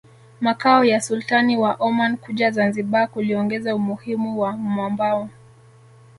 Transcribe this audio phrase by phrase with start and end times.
[0.41, 5.29] makao ya Sultani wa Oman kuja Zanzibar kuliongeza umuhimu wa mwambao